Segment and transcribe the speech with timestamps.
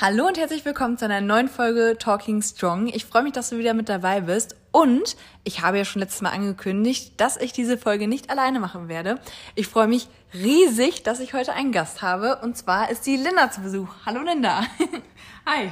[0.00, 2.88] Hallo und herzlich willkommen zu einer neuen Folge Talking Strong.
[2.88, 4.56] Ich freue mich, dass du wieder mit dabei bist.
[4.72, 8.88] Und ich habe ja schon letztes Mal angekündigt, dass ich diese Folge nicht alleine machen
[8.88, 9.20] werde.
[9.54, 12.40] Ich freue mich riesig, dass ich heute einen Gast habe.
[12.42, 13.88] Und zwar ist die Linda zu Besuch.
[14.04, 14.64] Hallo Linda.
[15.46, 15.70] Hi.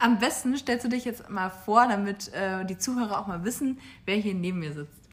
[0.00, 3.78] Am besten stellst du dich jetzt mal vor, damit äh, die Zuhörer auch mal wissen,
[4.06, 5.08] wer hier neben mir sitzt.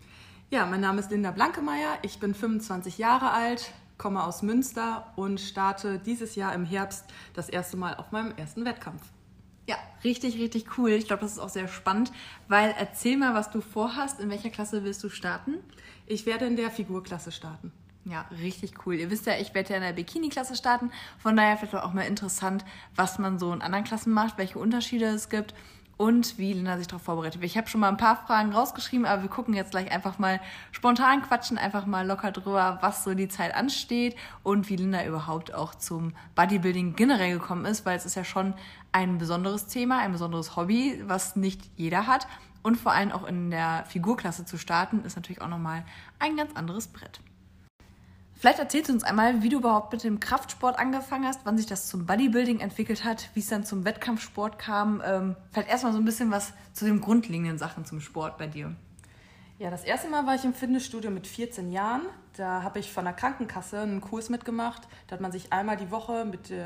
[0.49, 1.99] Ja, mein Name ist Linda Blankemeier.
[2.01, 7.49] Ich bin 25 Jahre alt, komme aus Münster und starte dieses Jahr im Herbst das
[7.49, 9.03] erste Mal auf meinem ersten Wettkampf.
[9.67, 10.89] Ja, richtig, richtig cool.
[10.89, 12.11] Ich glaube, das ist auch sehr spannend,
[12.47, 14.19] weil erzähl mal, was du vorhast.
[14.19, 15.57] In welcher Klasse willst du starten?
[16.07, 17.71] Ich werde in der Figurklasse starten.
[18.05, 18.95] Ja, richtig cool.
[18.95, 20.89] Ihr wisst ja, ich werde ja in der Bikini-Klasse starten.
[21.19, 25.05] Von daher vielleicht auch mal interessant, was man so in anderen Klassen macht, welche Unterschiede
[25.05, 25.53] es gibt
[25.99, 27.43] und wie Linda sich darauf vorbereitet.
[27.43, 30.39] Ich habe schon mal ein paar Fragen rausgeschrieben, aber wir gucken jetzt gleich einfach mal
[30.71, 35.53] spontan quatschen, einfach mal locker drüber, was so die Zeit ansteht und wie Linda überhaupt
[35.53, 38.53] auch zum Bodybuilding generell gekommen ist, weil es ist ja schon
[38.93, 42.27] ein besonderes Thema, ein besonderes Hobby, was nicht jeder hat.
[42.63, 45.83] Und vor allem auch in der Figurklasse zu starten, ist natürlich auch nochmal
[46.17, 47.19] ein ganz anderes Brett.
[48.39, 51.65] Vielleicht erzählst du uns einmal, wie du überhaupt mit dem Kraftsport angefangen hast, wann sich
[51.65, 55.03] das zum Bodybuilding entwickelt hat, wie es dann zum Wettkampfsport kam.
[55.05, 58.73] Ähm, vielleicht erstmal so ein bisschen was zu den grundlegenden Sachen zum Sport bei dir.
[59.57, 62.03] Ja, das erste Mal war ich im Fitnessstudio mit 14 Jahren.
[62.37, 64.87] Da habe ich von der Krankenkasse einen Kurs mitgemacht.
[65.07, 66.63] Da hat man sich einmal die Woche mit äh,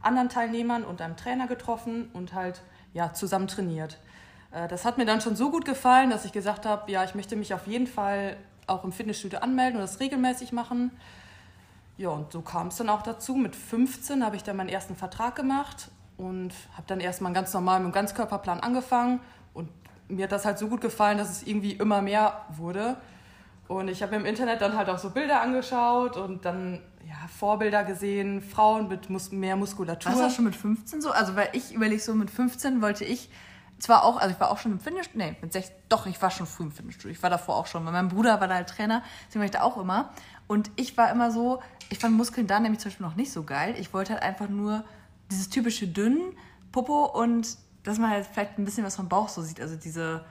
[0.00, 2.62] anderen Teilnehmern und einem Trainer getroffen und halt
[2.94, 3.98] ja, zusammen trainiert.
[4.52, 7.14] Äh, das hat mir dann schon so gut gefallen, dass ich gesagt habe, ja, ich
[7.14, 8.38] möchte mich auf jeden Fall
[8.70, 10.90] auch im Fitnessstudio anmelden und das regelmäßig machen.
[11.98, 13.34] Ja, und so kam es dann auch dazu.
[13.34, 17.80] Mit 15 habe ich dann meinen ersten Vertrag gemacht und habe dann erstmal ganz normal
[17.80, 19.20] mit dem Ganzkörperplan angefangen.
[19.52, 19.68] Und
[20.08, 22.96] mir hat das halt so gut gefallen, dass es irgendwie immer mehr wurde.
[23.68, 27.84] Und ich habe im Internet dann halt auch so Bilder angeschaut und dann ja, Vorbilder
[27.84, 30.12] gesehen, Frauen mit mus mehr Muskulatur.
[30.12, 31.10] Warst du schon mit 15 so?
[31.10, 33.30] Also, weil ich überlege so, mit 15 wollte ich
[33.80, 36.30] zwar auch, also ich war auch schon im Fitnessstudio, nee, mit sechs, doch, ich war
[36.30, 37.10] schon früh im Fitnessstudio.
[37.10, 39.50] Ich war davor auch schon, weil mein Bruder war da halt Trainer, deswegen war ich
[39.50, 40.10] da auch immer.
[40.46, 43.42] Und ich war immer so, ich fand Muskeln da nämlich zum Beispiel noch nicht so
[43.44, 43.74] geil.
[43.78, 44.84] Ich wollte halt einfach nur
[45.30, 46.34] dieses typische dünn
[46.72, 50.24] Popo und dass man halt vielleicht ein bisschen was vom Bauch so sieht, also diese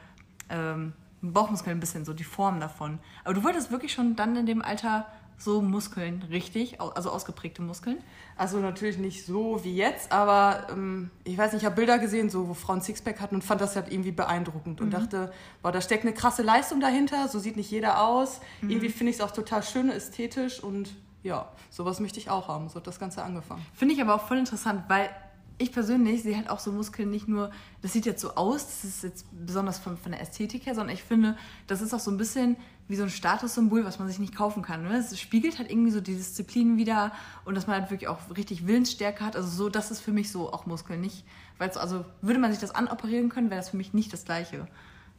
[0.49, 2.99] ähm, Bauchmuskeln ein bisschen so, die Form davon.
[3.23, 5.07] Aber du wolltest wirklich schon dann in dem Alter
[5.39, 6.81] so Muskeln, richtig?
[6.81, 7.97] Also ausgeprägte Muskeln?
[8.35, 12.29] Also natürlich nicht so wie jetzt, aber ähm, ich weiß nicht, ich habe Bilder gesehen,
[12.29, 14.85] so, wo Frauen Sixpack hatten und fand das halt irgendwie beeindruckend mhm.
[14.85, 18.41] und dachte, boah, da steckt eine krasse Leistung dahinter, so sieht nicht jeder aus.
[18.61, 18.69] Mhm.
[18.69, 22.69] Irgendwie finde ich es auch total schön, ästhetisch und ja, sowas möchte ich auch haben.
[22.69, 23.65] So hat das Ganze angefangen.
[23.73, 25.09] Finde ich aber auch voll interessant, weil
[25.59, 28.85] ich persönlich sehe halt auch so Muskeln nicht nur, das sieht jetzt so aus, das
[28.85, 31.37] ist jetzt besonders von, von der Ästhetik her, sondern ich finde,
[31.67, 32.55] das ist auch so ein bisschen
[32.87, 34.83] wie so ein Statussymbol, was man sich nicht kaufen kann.
[34.83, 34.97] Ne?
[34.97, 37.11] Es spiegelt halt irgendwie so die Disziplin wieder
[37.45, 39.35] und dass man halt wirklich auch richtig Willensstärke hat.
[39.35, 41.25] Also so, das ist für mich so auch Muskeln nicht,
[41.57, 44.65] weil also würde man sich das anoperieren können, wäre das für mich nicht das Gleiche.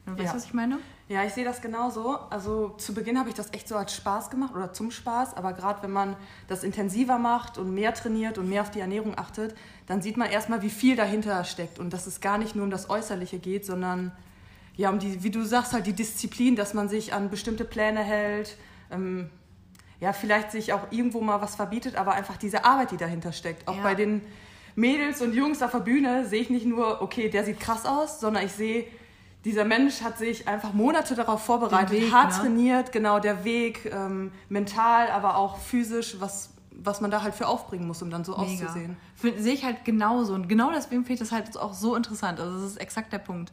[0.06, 0.34] Weißt du, ja.
[0.34, 0.78] was ich meine?
[1.08, 2.18] Ja, ich sehe das genauso.
[2.30, 5.52] Also zu Beginn habe ich das echt so als Spaß gemacht oder zum Spaß, aber
[5.52, 6.16] gerade wenn man
[6.48, 9.56] das intensiver macht und mehr trainiert und mehr auf die Ernährung achtet,
[9.86, 12.70] dann sieht man erstmal, wie viel dahinter steckt und dass es gar nicht nur um
[12.70, 14.12] das Äußerliche geht, sondern
[14.76, 18.00] ja, um die, wie du sagst, halt die Disziplin, dass man sich an bestimmte Pläne
[18.00, 18.56] hält,
[18.90, 19.30] ähm,
[19.98, 23.68] ja, vielleicht sich auch irgendwo mal was verbietet, aber einfach diese Arbeit, die dahinter steckt.
[23.68, 23.82] Auch ja.
[23.82, 24.22] bei den
[24.74, 28.20] Mädels und Jungs auf der Bühne sehe ich nicht nur, okay, der sieht krass aus,
[28.20, 28.86] sondern ich sehe,
[29.44, 32.38] dieser Mensch hat sich einfach Monate darauf vorbereitet, Weg, hart ne?
[32.40, 37.46] trainiert, genau der Weg, ähm, mental, aber auch physisch, was, was man da halt für
[37.46, 38.42] aufbringen muss, um dann so Mega.
[38.42, 38.96] auszusehen.
[39.16, 40.34] Sehe ich halt genauso.
[40.34, 42.38] Und genau deswegen finde ich das halt auch so interessant.
[42.38, 43.52] Also das ist exakt der Punkt.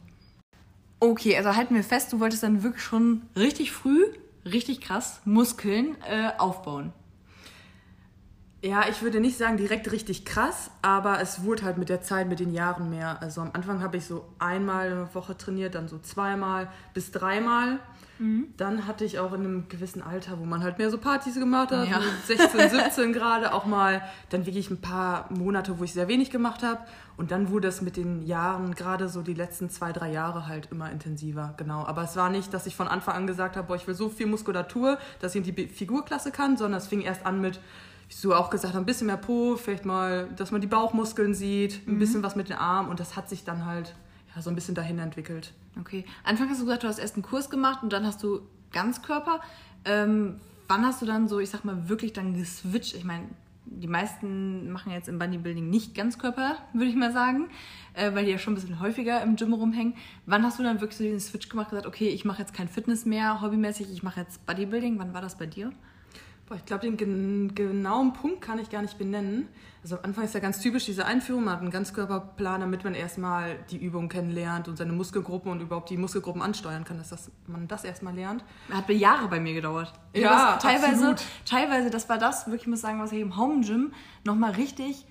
[1.00, 4.04] Okay, also halten wir fest, du wolltest dann wirklich schon richtig früh,
[4.44, 6.92] richtig krass Muskeln äh, aufbauen.
[8.60, 12.28] Ja, ich würde nicht sagen direkt richtig krass, aber es wurde halt mit der Zeit,
[12.28, 13.22] mit den Jahren mehr.
[13.22, 17.78] Also am Anfang habe ich so einmal eine Woche trainiert, dann so zweimal bis dreimal.
[18.18, 18.52] Mhm.
[18.56, 21.70] Dann hatte ich auch in einem gewissen Alter, wo man halt mehr so Partys gemacht
[21.70, 22.00] hat, ja.
[22.26, 26.64] 16, 17 gerade, auch mal dann wirklich ein paar Monate, wo ich sehr wenig gemacht
[26.64, 26.80] habe.
[27.16, 30.72] Und dann wurde es mit den Jahren, gerade so die letzten zwei, drei Jahre halt
[30.72, 31.84] immer intensiver, genau.
[31.84, 34.08] Aber es war nicht, dass ich von Anfang an gesagt habe, boah, ich will so
[34.08, 37.60] viel Muskulatur, dass ich in die Figurklasse kann, sondern es fing erst an mit,
[38.22, 41.86] du auch gesagt hast, ein bisschen mehr Po, vielleicht mal, dass man die Bauchmuskeln sieht,
[41.86, 41.98] ein mhm.
[41.98, 43.94] bisschen was mit den Armen und das hat sich dann halt
[44.34, 45.52] ja, so ein bisschen dahin entwickelt.
[45.78, 46.04] Okay.
[46.24, 48.40] Anfang hast du gesagt, du hast erst einen Kurs gemacht und dann hast du
[48.72, 49.40] Ganzkörper.
[49.84, 52.94] Ähm, wann hast du dann so, ich sag mal, wirklich dann geswitcht?
[52.94, 53.26] Ich meine,
[53.70, 57.48] die meisten machen jetzt im Bodybuilding nicht Ganzkörper, würde ich mal sagen,
[57.94, 59.94] äh, weil die ja schon ein bisschen häufiger im Gym rumhängen.
[60.26, 62.68] Wann hast du dann wirklich so den Switch gemacht, gesagt, okay, ich mache jetzt kein
[62.68, 64.98] Fitness mehr, hobbymäßig, ich mache jetzt Bodybuilding?
[64.98, 65.72] Wann war das bei dir?
[66.48, 69.48] Boah, ich glaube, den gen genauen Punkt kann ich gar nicht benennen.
[69.82, 72.94] Also am Anfang ist ja ganz typisch diese Einführung, man hat einen Ganzkörperplan, damit man
[72.94, 77.30] erstmal die Übung kennenlernt und seine Muskelgruppen und überhaupt die Muskelgruppen ansteuern kann, dass das,
[77.46, 78.44] man das erstmal lernt.
[78.70, 79.92] Hat Jahre bei mir gedauert.
[80.14, 81.22] Ja, teilweise, absolut.
[81.44, 83.92] teilweise, das war das, wirklich muss sagen, was ich im Home Gym
[84.24, 85.06] nochmal richtig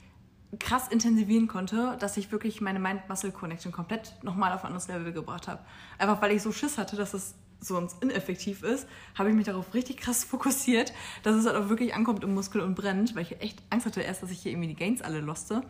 [0.60, 5.48] krass intensivieren konnte, dass ich wirklich meine Mind-Muscle-Connection komplett nochmal auf ein anderes Level gebracht
[5.48, 5.62] habe.
[6.00, 9.74] Einfach weil ich so Schiss hatte, dass es sonst ineffektiv ist, habe ich mich darauf
[9.74, 10.94] richtig krass fokussiert,
[11.24, 14.01] dass es halt auch wirklich ankommt im Muskel und brennt, weil ich echt Angst hatte
[14.01, 15.62] erst, dass ich hier irgendwie die Gains alle loste.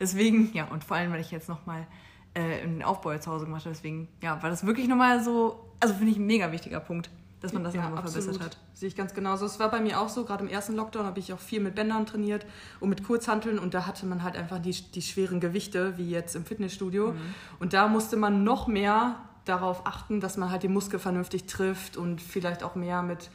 [0.00, 1.86] Deswegen, ja, und vor allem, weil ich jetzt nochmal
[2.34, 5.94] äh, einen Aufbau zu Hause gemacht habe, deswegen, ja, war das wirklich nochmal so, also
[5.94, 7.10] finde ich ein mega wichtiger Punkt,
[7.40, 8.58] dass man das ja, nochmal verbessert hat.
[8.74, 9.46] Sehe ich ganz genauso.
[9.46, 11.74] Es war bei mir auch so, gerade im ersten Lockdown habe ich auch viel mit
[11.74, 12.46] Bändern trainiert
[12.80, 16.34] und mit Kurzhanteln und da hatte man halt einfach die, die schweren Gewichte, wie jetzt
[16.34, 17.12] im Fitnessstudio.
[17.12, 17.34] Mhm.
[17.60, 19.16] Und da musste man noch mehr
[19.46, 23.30] darauf achten, dass man halt den Muskel vernünftig trifft und vielleicht auch mehr mit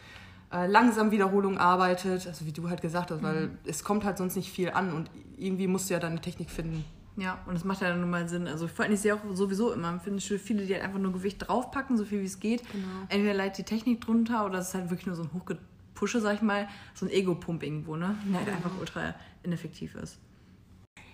[0.52, 3.58] äh, langsam Wiederholung arbeitet, also wie du halt gesagt hast, weil mhm.
[3.66, 6.86] es kommt halt sonst nicht viel an und irgendwie musst du ja deine Technik finden.
[7.18, 8.48] Ja, und das macht ja nun mal Sinn.
[8.48, 11.12] Also vor allem, ich sehe auch sowieso immer im Fitnessstudio viele, die halt einfach nur
[11.12, 12.64] Gewicht draufpacken, so viel wie es geht.
[12.72, 12.88] Genau.
[13.10, 16.36] Entweder leitet die Technik drunter oder es ist halt wirklich nur so ein Hochgepusche, sag
[16.36, 18.16] ich mal, so ein Ego-Pump irgendwo, ne?
[18.32, 20.20] Der halt einfach ultra ineffektiv ist.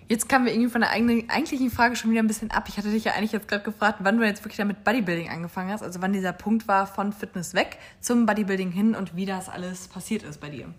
[0.09, 2.65] Jetzt kamen wir irgendwie von der eigenen, eigentlichen Frage schon wieder ein bisschen ab.
[2.69, 5.69] Ich hatte dich ja eigentlich jetzt gerade gefragt, wann du jetzt wirklich damit Bodybuilding angefangen
[5.69, 5.83] hast.
[5.83, 9.89] Also wann dieser Punkt war von Fitness weg zum Bodybuilding hin und wie das alles
[9.89, 10.73] passiert ist bei dir.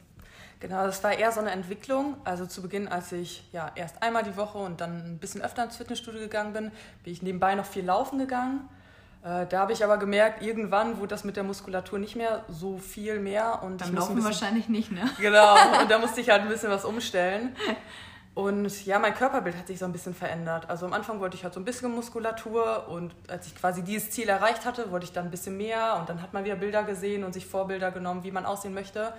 [0.60, 2.16] Genau, das war eher so eine Entwicklung.
[2.24, 5.62] Also zu Beginn, als ich ja erst einmal die Woche und dann ein bisschen öfter
[5.62, 6.72] ins Fitnessstudio gegangen bin,
[7.04, 8.68] bin ich nebenbei noch viel laufen gegangen.
[9.22, 12.78] Äh, da habe ich aber gemerkt, irgendwann wurde das mit der Muskulatur nicht mehr so
[12.78, 13.62] viel mehr.
[13.62, 15.08] Und Beim Laufen bisschen, wahrscheinlich nicht, ne?
[15.18, 17.54] Genau, und da musste ich halt ein bisschen was umstellen.
[18.38, 20.70] Und ja, mein Körperbild hat sich so ein bisschen verändert.
[20.70, 24.12] Also am Anfang wollte ich halt so ein bisschen Muskulatur und als ich quasi dieses
[24.12, 26.84] Ziel erreicht hatte, wollte ich dann ein bisschen mehr und dann hat man wieder Bilder
[26.84, 29.12] gesehen und sich Vorbilder genommen, wie man aussehen möchte.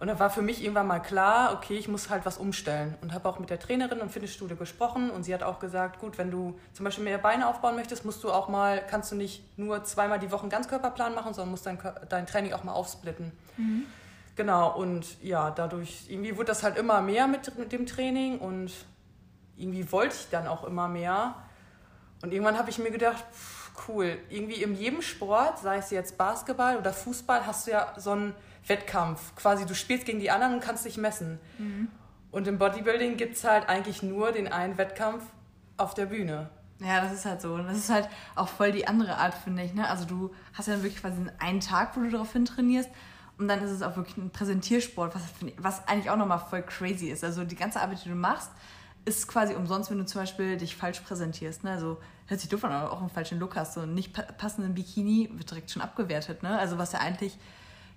[0.00, 2.94] Und da war für mich irgendwann mal klar, okay, ich muss halt was umstellen.
[3.00, 6.18] Und habe auch mit der Trainerin im Fitnessstudio gesprochen und sie hat auch gesagt, gut,
[6.18, 9.42] wenn du zum Beispiel mehr Beine aufbauen möchtest, musst du auch mal, kannst du nicht
[9.56, 11.78] nur zweimal die Woche einen Ganzkörperplan machen, sondern musst dein,
[12.10, 13.32] dein Training auch mal aufsplitten.
[13.56, 13.86] Mhm.
[14.34, 18.72] Genau, und ja, dadurch, irgendwie wurde das halt immer mehr mit, mit dem Training und
[19.56, 21.34] irgendwie wollte ich dann auch immer mehr.
[22.22, 26.16] Und irgendwann habe ich mir gedacht, pff, cool, irgendwie in jedem Sport, sei es jetzt
[26.16, 28.34] Basketball oder Fußball, hast du ja so einen
[28.66, 29.34] Wettkampf.
[29.36, 31.38] Quasi, du spielst gegen die anderen und kannst dich messen.
[31.58, 31.88] Mhm.
[32.30, 35.24] Und im Bodybuilding gibt es halt eigentlich nur den einen Wettkampf
[35.76, 36.48] auf der Bühne.
[36.80, 37.54] Ja, das ist halt so.
[37.54, 39.74] Und das ist halt auch voll die andere Art, finde ich.
[39.74, 39.88] Ne?
[39.88, 42.90] Also du hast ja wirklich quasi einen Tag, wo du darauf hin trainierst.
[43.42, 45.22] Und dann ist es auch wirklich ein Präsentiersport, was,
[45.56, 47.24] was eigentlich auch nochmal voll crazy ist.
[47.24, 48.52] Also die ganze Arbeit, die du machst,
[49.04, 51.64] ist quasi umsonst, wenn du zum Beispiel dich falsch präsentierst.
[51.64, 51.72] Ne?
[51.72, 51.98] Also
[52.28, 53.74] hört sich doof an, aber auch einen falschen Look hast.
[53.74, 56.44] So einen nicht passenden Bikini wird direkt schon abgewertet.
[56.44, 56.56] Ne?
[56.56, 57.36] Also was ja eigentlich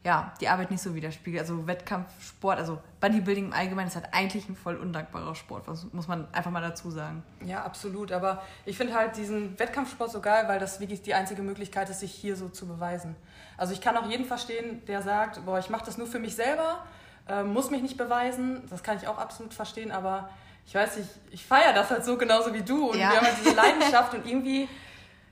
[0.05, 1.41] ja, die Arbeit nicht so widerspiegelt.
[1.41, 6.07] Also Wettkampfsport, also Bodybuilding im Allgemeinen ist halt eigentlich ein voll undankbarer Sport, das muss
[6.07, 7.23] man einfach mal dazu sagen.
[7.43, 8.11] Ja, absolut.
[8.11, 12.01] Aber ich finde halt diesen Wettkampfsport so geil, weil das wirklich die einzige Möglichkeit ist,
[12.01, 13.15] sich hier so zu beweisen.
[13.57, 16.35] Also ich kann auch jeden verstehen, der sagt, boah, ich mache das nur für mich
[16.35, 16.83] selber,
[17.27, 18.61] äh, muss mich nicht beweisen.
[18.69, 20.29] Das kann ich auch absolut verstehen, aber
[20.67, 23.09] ich weiß nicht, ich feiere das halt so genauso wie du und ja.
[23.09, 24.69] wir haben halt diese Leidenschaft und irgendwie,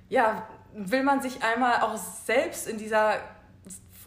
[0.10, 3.20] ja, will man sich einmal auch selbst in dieser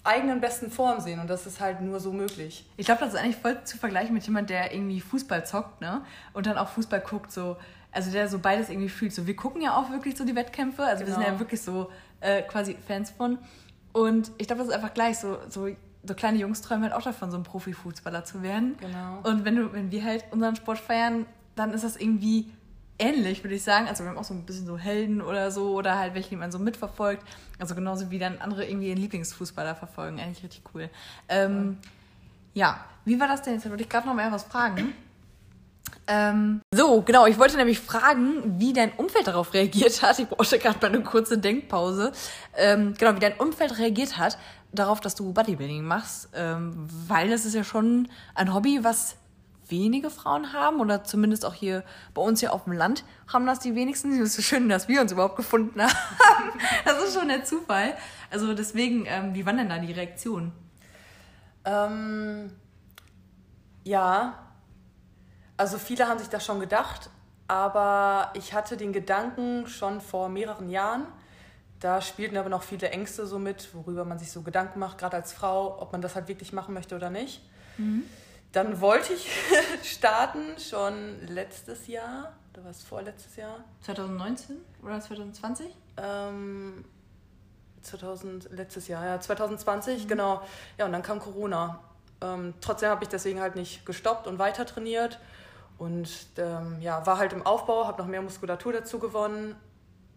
[0.07, 2.67] eigenen besten Form sehen und das ist halt nur so möglich.
[2.77, 6.03] Ich glaube, das ist eigentlich voll zu vergleichen mit jemand, der irgendwie Fußball zockt, ne?
[6.33, 7.57] Und dann auch Fußball guckt, so,
[7.93, 9.13] also der so beides irgendwie fühlt.
[9.13, 11.07] So, wir gucken ja auch wirklich so die Wettkämpfe, also genau.
[11.07, 11.41] wir sind ja genau.
[11.41, 13.39] wirklich so äh, quasi Fans von.
[13.93, 15.69] Und ich glaube, das ist einfach gleich so, so
[16.09, 18.77] so kleine Jungs träumen halt auch davon, so ein Profifußballer zu werden.
[18.81, 19.19] Genau.
[19.25, 22.53] Und wenn, du, wenn wir halt unseren Sport feiern, dann ist das irgendwie
[22.99, 23.89] ähnlich, würde ich sagen.
[23.89, 26.37] Also wir haben auch so ein bisschen so Helden oder so oder halt welche, die
[26.37, 27.23] man so mitverfolgt.
[27.59, 30.21] Also genauso wie dann andere irgendwie ihren Lieblingsfußballer verfolgen.
[30.21, 30.89] Eigentlich richtig cool.
[31.29, 31.79] Ähm,
[32.55, 33.55] ja, wie war das denn?
[33.55, 34.95] Jetzt wollte ich gerade noch mal was fragen.
[36.09, 40.19] Ähm, so, genau, ich wollte nämlich fragen, wie dein Umfeld darauf reagiert hat.
[40.19, 42.13] Ich brauchte gerade mal eine kurze Denkpause.
[42.57, 44.39] Ähm, genau, wie dein Umfeld reagiert hat
[44.73, 46.29] darauf, dass du Bodybuilding machst.
[46.35, 49.17] Ähm, weil das ist ja schon ein Hobby, was
[49.69, 53.59] wenige Frauen haben oder zumindest auch hier bei uns hier auf dem Land haben das
[53.59, 54.13] die wenigsten.
[54.13, 55.93] Es ist so schön, dass wir uns überhaupt gefunden haben.
[56.85, 57.97] das ist schon der Zufall.
[58.31, 60.53] Also deswegen, ähm, wie waren denn da die Reaktionen?
[61.65, 62.53] Ähm,
[63.85, 64.39] ja,
[65.57, 67.11] also viele haben sich das schon gedacht,
[67.49, 71.07] aber ich hatte den Gedanken schon vor mehreren Jahren.
[71.81, 75.17] Da spielten aber noch viele Ängste so mit, worüber man sich so Gedanken macht, gerade
[75.17, 77.43] als Frau, ob man das halt wirklich machen möchte oder nicht.
[77.77, 78.05] Mhm.
[78.57, 79.29] Dann wollte ich
[79.83, 82.33] starten schon letztes Jahr.
[82.55, 83.63] Oder was vorletztes Jahr?
[83.83, 85.67] 2019 oder 2020?
[85.99, 86.83] Ähm,
[87.83, 90.09] 2000, letztes Jahr, ja, 2020, mhm.
[90.09, 90.43] genau.
[90.79, 91.81] Ja, und dann kam Corona.
[92.23, 95.21] Ähm, trotzdem habe ich deswegen halt nicht gestoppt und weiter trainiert.
[95.77, 96.09] Und
[96.39, 99.55] ähm, ja, war halt im Aufbau, habe noch mehr Muskulatur dazu gewonnen.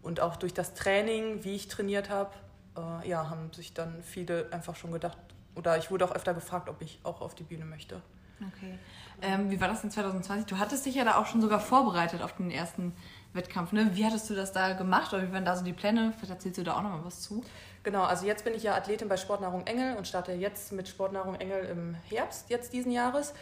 [0.00, 2.30] Und auch durch das Training, wie ich trainiert habe,
[2.74, 5.18] äh, ja, haben sich dann viele einfach schon gedacht,
[5.54, 8.00] oder ich wurde auch öfter gefragt, ob ich auch auf die Bühne möchte.
[8.40, 8.78] Okay.
[9.22, 10.46] Ähm, wie war das in 2020?
[10.46, 12.94] Du hattest dich ja da auch schon sogar vorbereitet auf den ersten
[13.32, 13.72] Wettkampf.
[13.72, 13.90] Ne?
[13.94, 16.12] Wie hattest du das da gemacht oder wie waren da so die Pläne?
[16.16, 17.44] Vielleicht erzählst du da auch noch mal was zu.
[17.82, 21.34] Genau, also jetzt bin ich ja Athletin bei Sportnahrung Engel und starte jetzt mit Sportnahrung
[21.36, 23.34] Engel im Herbst jetzt diesen Jahres.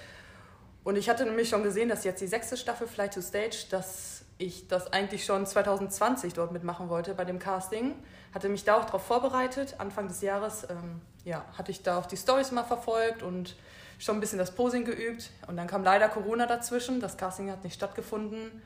[0.84, 4.24] Und ich hatte nämlich schon gesehen, dass jetzt die sechste Staffel Fly to Stage, dass
[4.38, 7.94] ich das eigentlich schon 2020 dort mitmachen wollte bei dem Casting.
[8.32, 9.76] Hatte mich da auch darauf vorbereitet.
[9.78, 13.56] Anfang des Jahres ähm, ja, hatte ich da auch die Stories mal verfolgt und
[13.98, 15.30] schon ein bisschen das Posing geübt.
[15.46, 17.00] Und dann kam leider Corona dazwischen.
[17.00, 18.62] Das Casting hat nicht stattgefunden.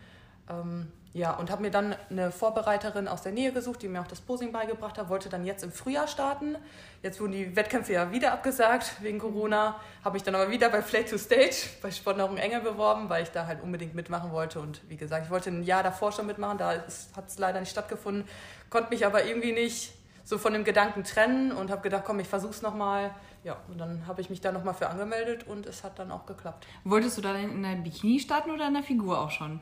[0.48, 4.06] Ähm, ja, und habe mir dann eine Vorbereiterin aus der Nähe gesucht, die mir auch
[4.06, 6.56] das Posing beigebracht hat, wollte dann jetzt im Frühjahr starten.
[7.02, 9.78] Jetzt wurden die Wettkämpfe ja wieder abgesagt wegen Corona.
[10.02, 13.30] Habe mich dann aber wieder bei Play to Stage bei Sportnahrung Engel beworben, weil ich
[13.30, 14.60] da halt unbedingt mitmachen wollte.
[14.60, 17.70] Und wie gesagt, ich wollte ein Jahr davor schon mitmachen, da hat es leider nicht
[17.70, 18.26] stattgefunden.
[18.70, 19.92] Konnte mich aber irgendwie nicht
[20.24, 23.10] so von dem Gedanken trennen und habe gedacht, komm, ich versuch's nochmal.
[23.44, 26.26] Ja, und dann habe ich mich da nochmal für angemeldet und es hat dann auch
[26.26, 26.66] geklappt.
[26.84, 29.60] Wolltest du da in der Bikini starten oder in der Figur auch schon?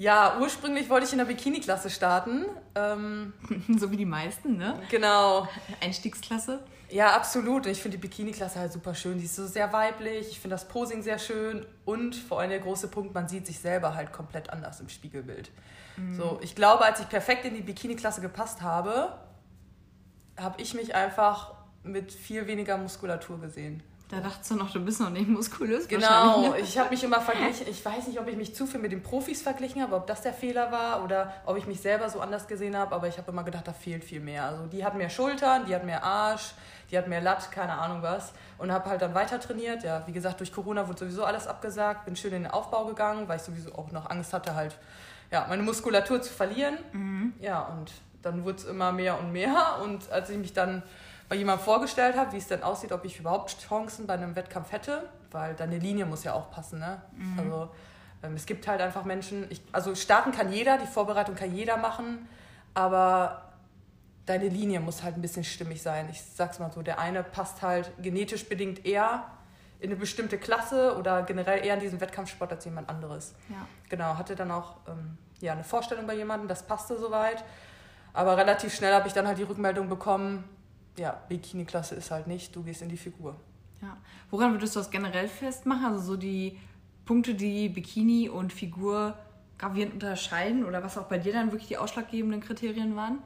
[0.00, 2.46] Ja, ursprünglich wollte ich in der Bikini-Klasse starten.
[2.74, 3.34] Ähm,
[3.78, 4.80] so wie die meisten, ne?
[4.90, 5.46] Genau.
[5.82, 6.60] Einstiegsklasse.
[6.88, 7.66] Ja, absolut.
[7.66, 9.18] Ich finde die Bikini-Klasse halt super schön.
[9.18, 10.30] Die ist so sehr weiblich.
[10.30, 11.66] Ich finde das Posing sehr schön.
[11.84, 15.50] Und vor allem der große Punkt, man sieht sich selber halt komplett anders im Spiegelbild.
[15.98, 16.14] Mhm.
[16.14, 19.18] So, ich glaube, als ich perfekt in die Bikini-Klasse gepasst habe,
[20.38, 23.82] habe ich mich einfach mit viel weniger Muskulatur gesehen.
[24.10, 25.86] Da dachtest du noch, du bist noch nicht muskulös.
[25.86, 26.58] Genau, ne?
[26.58, 27.68] ich habe mich immer verglichen.
[27.68, 30.22] Ich weiß nicht, ob ich mich zu viel mit den Profis verglichen habe, ob das
[30.22, 32.92] der Fehler war oder ob ich mich selber so anders gesehen habe.
[32.92, 34.46] Aber ich habe immer gedacht, da fehlt viel mehr.
[34.46, 36.54] Also die hat mehr Schultern, die hat mehr Arsch,
[36.90, 38.32] die hat mehr Latt, keine Ahnung was.
[38.58, 39.84] Und habe halt dann weiter trainiert.
[39.84, 42.04] Ja, wie gesagt, durch Corona wurde sowieso alles abgesagt.
[42.04, 44.76] Bin schön in den Aufbau gegangen, weil ich sowieso auch noch Angst hatte, halt
[45.30, 46.78] ja, meine Muskulatur zu verlieren.
[46.92, 47.34] Mhm.
[47.40, 49.78] Ja, und dann wurde es immer mehr und mehr.
[49.84, 50.82] Und als ich mich dann
[51.30, 54.72] bei jemandem vorgestellt habe, wie es denn aussieht, ob ich überhaupt Chancen bei einem Wettkampf
[54.72, 56.80] hätte, weil deine Linie muss ja auch passen.
[56.80, 57.00] Ne?
[57.14, 57.38] Mhm.
[57.38, 57.70] Also
[58.24, 61.76] ähm, es gibt halt einfach Menschen, ich, also starten kann jeder, die Vorbereitung kann jeder
[61.76, 62.28] machen,
[62.74, 63.44] aber
[64.26, 66.08] deine Linie muss halt ein bisschen stimmig sein.
[66.10, 69.24] Ich sag's mal so, der eine passt halt genetisch bedingt eher
[69.78, 73.36] in eine bestimmte Klasse oder generell eher in diesen Wettkampfsport als jemand anderes.
[73.48, 73.68] Ja.
[73.88, 77.44] Genau, hatte dann auch ähm, ja, eine Vorstellung bei jemandem, das passte soweit.
[78.12, 80.42] Aber relativ schnell habe ich dann halt die Rückmeldung bekommen,
[80.96, 83.36] ja, Bikini-Klasse ist halt nicht, du gehst in die Figur.
[83.82, 83.96] Ja.
[84.30, 85.86] Woran würdest du das generell festmachen?
[85.86, 86.58] Also so die
[87.04, 89.14] Punkte, die Bikini und Figur
[89.58, 93.18] gravierend unterscheiden oder was auch bei dir dann wirklich die ausschlaggebenden Kriterien waren?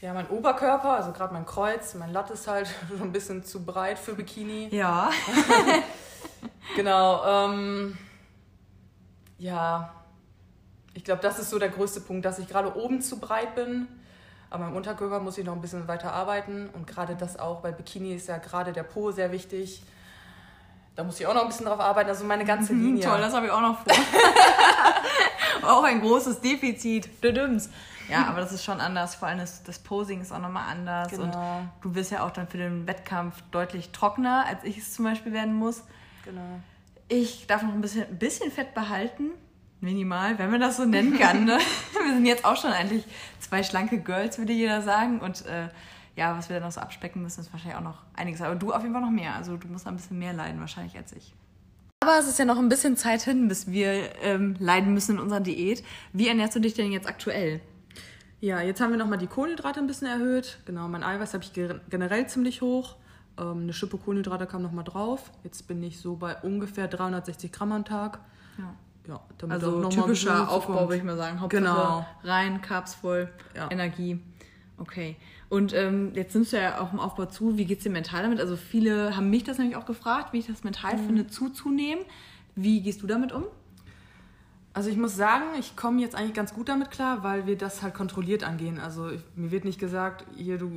[0.00, 3.64] Ja, mein Oberkörper, also gerade mein Kreuz, mein Latt ist halt schon ein bisschen zu
[3.64, 4.68] breit für Bikini.
[4.74, 5.10] Ja.
[6.76, 7.24] genau.
[7.24, 7.96] Ähm,
[9.38, 9.94] ja,
[10.94, 13.86] ich glaube, das ist so der größte Punkt, dass ich gerade oben zu breit bin
[14.52, 16.68] aber im Unterkörper muss ich noch ein bisschen weiter arbeiten.
[16.74, 19.82] Und gerade das auch, bei Bikini ist ja gerade der Po sehr wichtig.
[20.94, 22.10] Da muss ich auch noch ein bisschen drauf arbeiten.
[22.10, 23.04] Also meine ganze mhm, Linie.
[23.04, 23.92] Toll, das habe ich auch noch vor.
[25.70, 27.08] auch ein großes Defizit.
[28.10, 29.14] Ja, aber das ist schon anders.
[29.14, 31.08] Vor allem das, das Posing ist auch nochmal anders.
[31.08, 31.24] Genau.
[31.24, 35.06] Und du wirst ja auch dann für den Wettkampf deutlich trockener, als ich es zum
[35.06, 35.82] Beispiel werden muss.
[36.26, 36.60] Genau.
[37.08, 39.30] Ich darf noch ein bisschen, ein bisschen Fett behalten.
[39.82, 41.44] Minimal, wenn man das so nennen kann.
[41.44, 41.58] Ne?
[42.04, 43.04] wir sind jetzt auch schon eigentlich
[43.40, 45.18] zwei schlanke Girls, würde jeder sagen.
[45.18, 45.68] Und äh,
[46.14, 48.40] ja, was wir dann noch so abspecken müssen, ist wahrscheinlich auch noch einiges.
[48.42, 49.34] Aber du auf jeden Fall noch mehr.
[49.34, 51.34] Also du musst ein bisschen mehr leiden wahrscheinlich als ich.
[51.98, 55.20] Aber es ist ja noch ein bisschen Zeit hin, bis wir ähm, leiden müssen in
[55.20, 55.82] unserer Diät.
[56.12, 57.60] Wie ernährst du dich denn jetzt aktuell?
[58.40, 60.60] Ja, jetzt haben wir nochmal die Kohlenhydrate ein bisschen erhöht.
[60.64, 61.52] Genau, mein Eiweiß habe ich
[61.90, 62.94] generell ziemlich hoch.
[63.36, 65.32] Ähm, eine Schippe Kohlenhydrate kam nochmal drauf.
[65.42, 68.20] Jetzt bin ich so bei ungefähr 360 Gramm am Tag.
[68.58, 68.76] Ja
[69.08, 71.40] ja, also typischer Aufbau, würde ich mal sagen.
[71.40, 72.06] Hauptsache genau.
[72.22, 73.70] rein, Carbs voll, ja.
[73.70, 74.20] Energie.
[74.78, 75.16] Okay.
[75.48, 77.58] Und ähm, jetzt nimmst du ja auch im Aufbau zu.
[77.58, 78.40] Wie geht es dir mental damit?
[78.40, 81.06] Also viele haben mich das nämlich auch gefragt, wie ich das mental mhm.
[81.06, 82.04] finde, zuzunehmen.
[82.54, 83.44] Wie gehst du damit um?
[84.74, 87.82] Also ich muss sagen, ich komme jetzt eigentlich ganz gut damit klar, weil wir das
[87.82, 88.78] halt kontrolliert angehen.
[88.78, 90.70] Also ich, mir wird nicht gesagt, hier du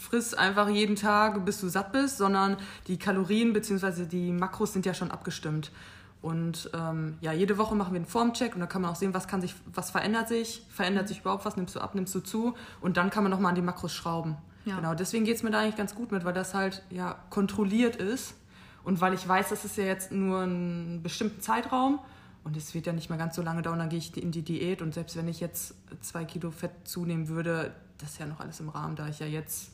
[0.00, 4.06] frisst einfach jeden Tag, bis du satt bist, sondern die Kalorien bzw.
[4.06, 5.70] die Makros sind ja schon abgestimmt.
[6.20, 9.14] Und ähm, ja, jede Woche machen wir einen Formcheck und da kann man auch sehen,
[9.14, 11.08] was kann sich, was verändert sich, verändert mhm.
[11.08, 13.54] sich überhaupt was, nimmst du ab, nimmst du zu und dann kann man nochmal an
[13.54, 14.36] die Makros schrauben.
[14.64, 14.76] Ja.
[14.76, 17.96] Genau, deswegen geht es mir da eigentlich ganz gut mit, weil das halt ja kontrolliert
[17.96, 18.34] ist
[18.82, 22.00] und weil ich weiß, das ist ja jetzt nur ein bestimmten Zeitraum
[22.42, 24.42] und es wird ja nicht mehr ganz so lange dauern, dann gehe ich in die
[24.42, 28.40] Diät und selbst wenn ich jetzt zwei Kilo Fett zunehmen würde, das ist ja noch
[28.40, 29.70] alles im Rahmen, da ich ja jetzt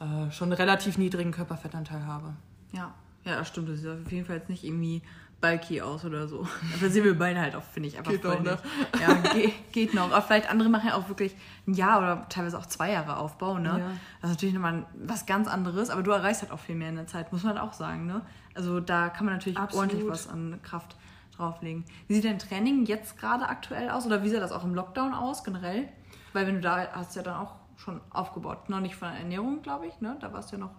[0.00, 2.32] äh, schon einen relativ niedrigen Körperfettanteil habe.
[2.72, 2.94] Ja,
[3.24, 3.68] Ja, das stimmt.
[3.68, 5.02] Das sieht auf jeden Fall jetzt nicht irgendwie
[5.42, 6.46] bulky aus oder so.
[6.80, 8.58] Da sehen wir beide halt auch, finde ich, einfach Geht voll noch, ne?
[8.98, 10.10] Ja, geht, geht noch.
[10.10, 13.58] Aber vielleicht andere machen ja auch wirklich ein Jahr oder teilweise auch zwei Jahre Aufbau,
[13.58, 13.68] ne?
[13.68, 13.90] Ja.
[14.22, 16.96] Das ist natürlich nochmal was ganz anderes, aber du erreichst halt auch viel mehr in
[16.96, 18.22] der Zeit, muss man halt auch sagen, ne?
[18.54, 19.90] Also da kann man natürlich Absolut.
[19.90, 20.96] ordentlich was an Kraft
[21.36, 21.84] drauflegen.
[22.06, 25.12] Wie sieht dein Training jetzt gerade aktuell aus oder wie sah das auch im Lockdown
[25.12, 25.88] aus generell?
[26.32, 29.60] Weil wenn du da hast ja dann auch schon aufgebaut, noch nicht von der Ernährung,
[29.62, 30.16] glaube ich, ne?
[30.20, 30.70] Da warst du ja noch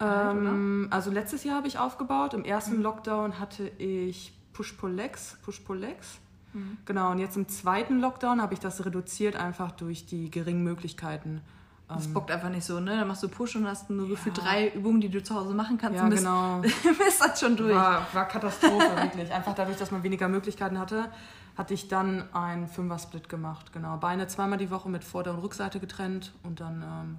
[0.00, 2.34] Ähm, also letztes Jahr habe ich aufgebaut.
[2.34, 6.18] Im ersten Lockdown hatte ich Push-Pull-Legs, Push-Pull-Legs.
[6.86, 11.40] Genau, und jetzt im zweiten Lockdown habe ich das reduziert, einfach durch die geringen Möglichkeiten.
[11.88, 12.96] Das bockt einfach nicht so, ne?
[12.98, 15.78] Dann machst du Push und hast nur gefühlt drei Übungen, die du zu Hause machen
[15.78, 16.60] kannst Ja, und bist, genau.
[16.98, 17.74] bist dann schon durch.
[17.74, 19.32] War, war Katastrophe, wirklich.
[19.32, 21.10] Einfach dadurch, dass man weniger Möglichkeiten hatte,
[21.56, 23.72] hatte ich dann einen Fünfer-Split gemacht.
[23.72, 27.18] Genau, Beine zweimal die Woche mit Vorder- und Rückseite getrennt und dann ähm,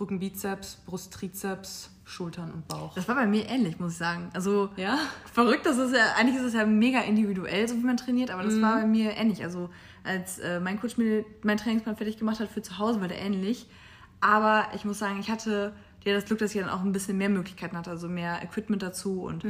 [0.00, 2.94] Rücken, Bizeps, Brust, Trizeps, Schultern und Bauch.
[2.94, 4.30] Das war bei mir ähnlich, muss ich sagen.
[4.32, 4.98] Also Ja?
[5.32, 8.42] verrückt, das ist ja, eigentlich ist es ja mega individuell, so wie man trainiert, aber
[8.44, 9.42] das war bei mir ähnlich.
[9.42, 9.70] Also
[10.04, 13.20] als äh, mein Coach mir meinen Trainingsplan fertig gemacht hat für zu Hause, war der
[13.20, 13.66] ähnlich.
[14.20, 15.72] Aber ich muss sagen, ich hatte
[16.04, 18.82] ja das Glück, dass ich dann auch ein bisschen mehr Möglichkeiten hatte, also mehr Equipment
[18.82, 19.44] dazu und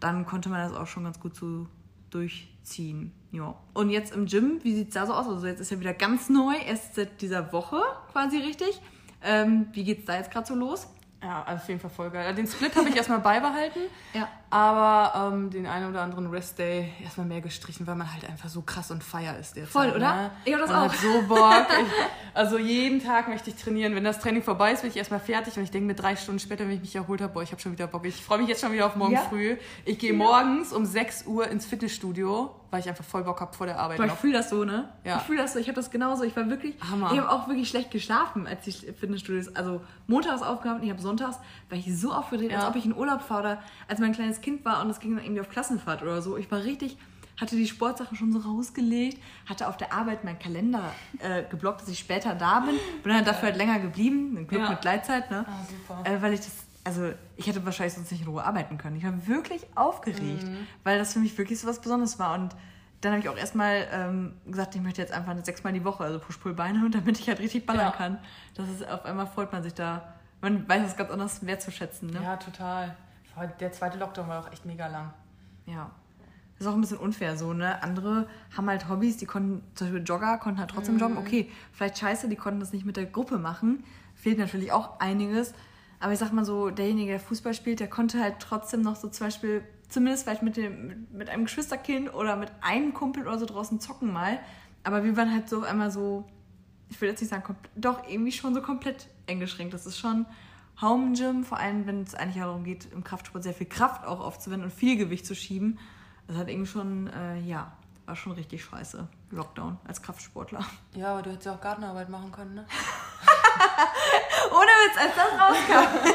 [0.00, 1.66] dann konnte man das auch schon ganz gut so
[2.10, 3.12] durchziehen.
[3.30, 3.54] Ja.
[3.72, 5.26] Und jetzt im Gym, wie sieht es da so aus?
[5.26, 7.80] Also jetzt ist ja wieder ganz neu, erst seit dieser Woche
[8.12, 8.80] quasi richtig.
[9.24, 10.86] Ähm, wie geht's da jetzt gerade so los?
[11.22, 12.34] Ja, auf jeden Fall voll geil.
[12.34, 13.80] Den Split habe ich erstmal beibehalten,
[14.12, 14.28] Ja.
[14.52, 18.60] Aber ähm, den einen oder anderen Restday erstmal mehr gestrichen, weil man halt einfach so
[18.62, 19.72] krass und feier ist derzeit.
[19.72, 20.14] Voll, oder?
[20.14, 20.30] Ne?
[20.44, 20.92] Ich hab das man auch.
[20.92, 21.66] Hat so Bock.
[21.82, 23.94] Ich, also jeden Tag möchte ich trainieren.
[23.94, 26.38] Wenn das Training vorbei ist, bin ich erstmal fertig und ich denke mir drei Stunden
[26.38, 28.06] später, wenn ich mich erholt habe, boah, ich habe schon wieder Bock.
[28.06, 29.20] Ich freue mich jetzt schon wieder auf morgen Ja.
[29.20, 29.56] früh.
[29.84, 33.66] Ich gehe morgens um 6 Uhr ins Fitnessstudio, weil ich einfach voll Bock habe vor
[33.66, 34.88] der Arbeit Boah, ich fühle das so, ne?
[35.04, 35.16] Ja.
[35.18, 35.58] Ich fühle das so.
[35.58, 36.24] Ich habe das genauso.
[36.24, 37.10] Ich war wirklich, Hammer.
[37.12, 41.02] ich habe auch wirklich schlecht geschlafen, als ich Fitnessstudios, also montags aufgehabt und ich habe
[41.02, 41.36] sonntags,
[41.68, 42.68] war ich so aufgedreht, als Ja.
[42.68, 45.24] ob ich in Urlaub fahre oder als mein kleines Kind war und es ging dann
[45.24, 46.36] irgendwie auf Klassenfahrt oder so.
[46.36, 46.98] Ich war richtig,
[47.40, 51.88] hatte die Sportsachen schon so rausgelegt, hatte auf der Arbeit meinen Kalender äh, geblockt, dass
[51.88, 52.74] ich später da bin.
[53.02, 54.70] Bin dann dafür halt länger geblieben, ein Glück Ja.
[54.70, 55.46] mit Gleitzeit, ne?
[55.48, 56.08] Ah, super.
[56.10, 56.50] Äh, weil ich das,
[56.84, 58.96] also ich hätte wahrscheinlich sonst nicht in Ruhe arbeiten können.
[58.96, 60.46] Ich war wirklich aufgeregt,
[60.84, 62.34] weil das für mich wirklich so was Besonderes war.
[62.34, 62.54] Und
[63.00, 66.18] dann habe ich auch erstmal ähm, gesagt, ich möchte jetzt einfach sechsmal die Woche, also
[66.20, 67.90] Push-Pull-Beine, und damit ich halt richtig ballern Ja.
[67.90, 68.18] kann.
[68.54, 70.12] Das ist auf einmal freut man sich da.
[70.40, 72.20] Man weiß es ganz anders wertzuschätzen, ne?
[72.22, 72.96] Ja, total.
[73.60, 75.12] Der zweite Lockdown war auch echt mega lang.
[75.66, 75.90] Ja.
[76.52, 77.82] Das ist auch ein bisschen unfair so, ne?
[77.82, 81.16] Andere haben halt Hobbys, die konnten, zum Beispiel Jogger, konnten halt trotzdem joggen.
[81.16, 83.84] Okay, vielleicht scheiße, die konnten das nicht mit der Gruppe machen.
[84.14, 85.54] Fehlt natürlich auch einiges.
[85.98, 89.08] Aber ich sag mal so, derjenige, der Fußball spielt, der konnte halt trotzdem noch so
[89.08, 93.46] zum Beispiel, zumindest vielleicht mit, dem, mit, einem Geschwisterkind oder mit einem Kumpel oder so
[93.46, 94.38] draußen zocken mal.
[94.84, 96.28] Aber wir waren halt so einmal so,
[96.90, 99.74] ich will jetzt nicht sagen, doch irgendwie schon so komplett eingeschränkt.
[99.74, 100.26] Das ist schon
[100.82, 104.20] Home Gym, vor allem wenn es eigentlich darum geht, im Kraftsport sehr viel Kraft auch
[104.20, 105.78] aufzuwenden und viel Gewicht zu schieben.
[106.26, 107.72] Das hat irgendwie schon, äh, ja,
[108.04, 109.06] war schon richtig scheiße.
[109.30, 110.60] Lockdown als Kraftsportler.
[110.94, 112.66] Ja, aber du hättest ja auch Gartenarbeit machen können, ne?
[114.50, 116.08] Ohne Witz, als das rauskam.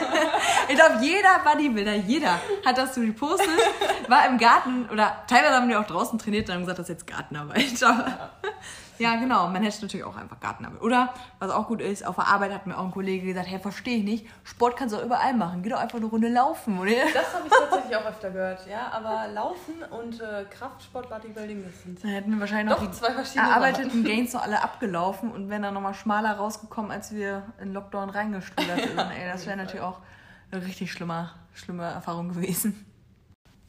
[0.70, 3.50] ich glaube, jeder Bodybuilder, jeder hat das so gepostet,
[4.08, 6.96] war im Garten oder teilweise haben die auch draußen trainiert und haben gesagt, das ist
[6.96, 7.82] jetzt Gartenarbeit.
[7.84, 8.30] Aber, ja,
[8.98, 10.82] genau, man hätte natürlich auch einfach Gartenarbeit.
[10.82, 13.60] Oder, was auch gut ist, auf der Arbeit hat mir auch ein Kollege gesagt, hey,
[13.60, 16.80] verstehe ich nicht, Sport kannst du auch überall machen, geh doch einfach eine Runde laufen,
[16.80, 16.92] oder?
[17.14, 18.92] Das habe ich tatsächlich auch öfter gehört, ja.
[18.92, 22.98] Aber Laufen und äh, Kraftsport, Bodybuilding, das sind Dann hätten wir wahrscheinlich noch Doch, die
[22.98, 27.44] zwei verschiedene erarbeiteten Gains noch alle abgelaufen und wären dann nochmal schmaler rausgekommen, als wir
[27.62, 28.98] in Lockdown reingeschludert sind.
[28.98, 30.00] Ey, das wäre natürlich auch
[30.52, 32.87] eine richtig schlimme, schlimme Erfahrung gewesen.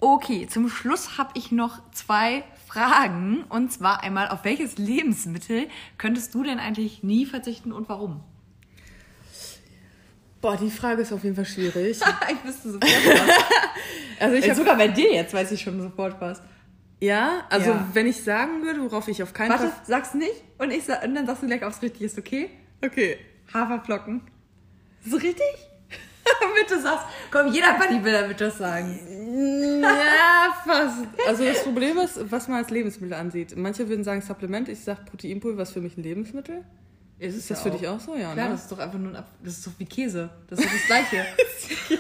[0.01, 3.45] Okay, zum Schluss habe ich noch zwei Fragen.
[3.49, 8.21] Und zwar einmal, auf welches Lebensmittel könntest du denn eigentlich nie verzichten und warum?
[10.41, 11.99] Boah, die Frage ist auf jeden Fall schwierig.
[12.31, 13.31] ich wüsste sofort was.
[14.21, 16.43] Also ich Ey, hab, sogar bei dir jetzt weiß ich schon sofort was.
[17.01, 17.89] ja, also Ja.
[17.93, 19.81] wenn ich sagen würde, worauf ich auf keinen Warte, Fall.
[19.87, 22.51] sag's nicht und, ich sag, und dann sagst du gleich, ob es richtig ist, okay?
[22.85, 23.17] Okay.
[23.55, 24.23] Haferflocken.
[25.05, 25.23] Ist das
[26.41, 26.69] richtig?
[26.69, 27.05] Bitte sag's.
[27.31, 28.99] Komm, jeder Bodybuilder wird das sagen.
[29.83, 31.07] Ja, fast.
[31.27, 33.57] Also das Problem ist, was man als Lebensmittel ansieht.
[33.57, 36.65] Manche würden sagen Supplement, ich sag Proteinpulver ist für mich ein Lebensmittel.
[37.19, 38.15] Ist, Ist das für dich auch so?
[38.15, 38.53] Ja, Klar, ne?
[38.53, 40.31] das ist doch einfach nur ein Ab Das ist doch wie Käse.
[40.49, 41.17] Das ist das Gleiche.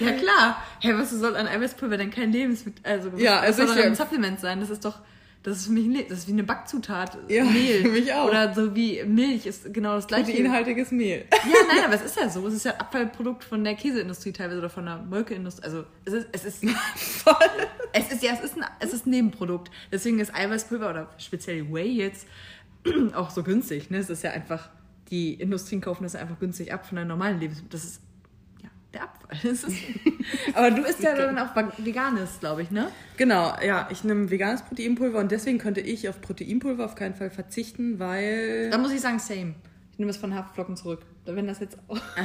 [0.00, 0.62] ja, klar.
[0.80, 2.82] Hey, was soll an Eiweißpulver denn kein Lebensmittel?
[2.84, 4.60] Also, was, Ja, was also soll ein Supplement sein?
[4.60, 5.00] Das ist doch.
[5.44, 7.18] Das ist für mich ein Le- das ist wie eine Backzutat.
[7.28, 7.82] Ja, Mehl.
[7.82, 8.28] für mich auch.
[8.28, 10.30] Oder so wie Milch ist genau das gleiche.
[10.30, 11.24] Proteinhaltiges Mehl.
[11.32, 12.46] Ja, nein, aber es ist ja so.
[12.46, 15.64] Es ist ja Abfallprodukt von der Käseindustrie teilweise oder von der Molkeindustrie.
[15.64, 16.64] Also es ist, es ist
[16.96, 17.34] voll.
[17.92, 19.70] Es ist ja, es ist ein, es ist ein Nebenprodukt.
[19.90, 22.26] Deswegen ist Eiweißpulver oder speziell Whey jetzt
[23.14, 23.90] auch so günstig.
[23.90, 23.98] Ne?
[23.98, 24.70] Es ist ja einfach,
[25.10, 27.70] die Industrien kaufen das einfach günstig ab von der normalen Lebensmittel.
[27.72, 28.00] Das ist
[28.62, 29.18] ja der Abfall.
[29.18, 29.21] Das ist
[30.54, 32.88] aber du isst ja dann auch veganes, glaube ich, ne?
[33.16, 37.30] Genau, ja, ich nehme veganes Proteinpulver und deswegen könnte ich auf Proteinpulver auf keinen Fall
[37.30, 38.70] verzichten, weil.
[38.70, 39.54] Da muss ich sagen, same.
[39.92, 41.00] Ich nehme es von Haferflocken zurück.
[41.24, 41.96] Wenn das jetzt auch.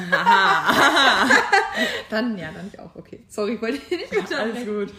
[2.09, 2.95] dann, ja, dann ich auch.
[2.95, 3.23] Okay.
[3.27, 4.93] Sorry, ich wollte nicht ja, Alles gut.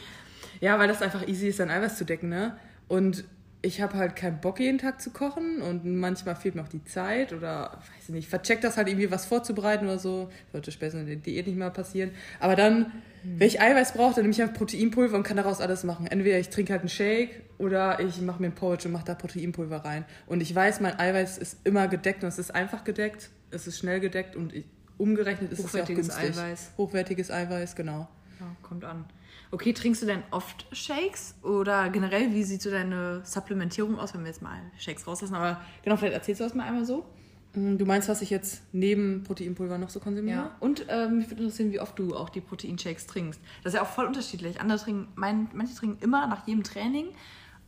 [0.60, 2.56] Ja, weil das einfach easy ist, dein Eiweiß zu decken, ne?
[2.86, 3.24] Und
[3.60, 6.84] ich habe halt keinen Bock, jeden Tag zu kochen und manchmal fehlt mir auch die
[6.84, 10.30] Zeit oder, weiß ich nicht, vercheckt das halt irgendwie was vorzubereiten oder so.
[10.52, 12.12] Sollte später in der Diät nicht mehr passieren.
[12.38, 12.78] Aber dann,
[13.24, 13.40] mhm.
[13.40, 16.06] wenn ich Eiweiß brauche, dann nehme ich einfach Proteinpulver und kann daraus alles machen.
[16.06, 19.14] Entweder ich trinke halt einen Shake oder ich mache mir einen Porridge und mache da
[19.16, 20.04] Proteinpulver rein.
[20.26, 23.78] Und ich weiß, mein Eiweiß ist immer gedeckt und es ist einfach gedeckt, es ist
[23.78, 24.66] schnell gedeckt und ich,
[24.98, 26.16] umgerechnet ist es ja auch günstig.
[26.16, 26.72] Eiweiß.
[26.78, 28.08] Hochwertiges Eiweiß, genau.
[28.38, 29.04] Ja, kommt an.
[29.50, 34.20] Okay, trinkst du denn oft Shakes oder generell, wie sieht so deine Supplementierung aus, wenn
[34.20, 35.34] wir jetzt mal Shakes rauslassen?
[35.34, 37.06] Aber genau, vielleicht erzählst du das mal einmal so.
[37.54, 40.36] Mm, du meinst, was ich jetzt neben Proteinpulver noch so konsumiere?
[40.36, 40.56] Ja.
[40.60, 43.40] Und äh, mich würde interessieren, wie oft du auch die Proteinshakes trinkst.
[43.62, 44.60] Das ist ja auch voll unterschiedlich.
[44.60, 47.06] Andere trinken, mein, manche trinken immer nach jedem Training